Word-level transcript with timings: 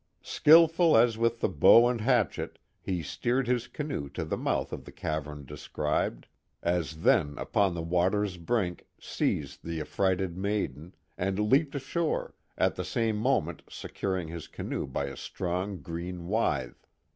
Skilful 0.23 0.97
as 0.97 1.15
with 1.15 1.41
the 1.41 1.47
bow 1.47 1.87
and 1.87 2.01
hatchet, 2.01 2.57
he 2.81 3.03
steered 3.03 3.45
his 3.47 3.67
canoe 3.67 4.09
to 4.09 4.25
the 4.25 4.35
mouth 4.35 4.73
of 4.73 4.87
ihe 4.87 4.95
cavern 4.95 5.45
described, 5.45 6.25
as 6.63 7.03
then 7.03 7.37
upon 7.37 7.75
the 7.75 7.83
water's 7.83 8.37
brink, 8.37 8.87
seized 8.99 9.63
the 9.63 9.79
affrighted 9.79 10.35
maiden, 10.35 10.95
and 11.19 11.37
leaped 11.51 11.75
ashore, 11.75 12.33
at 12.57 12.73
the 12.73 12.83
same 12.83 13.17
moment 13.17 13.61
securing 13.69 14.27
his 14.27 14.47
canoe 14.47 14.87
by 14.87 15.05
a 15.05 15.15
strong 15.15 15.77
green 15.83 16.27
withe. 16.27 16.73